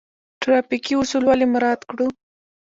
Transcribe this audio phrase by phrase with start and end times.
[0.41, 2.07] ټرافیکي اصول ولې مراعات کړو؟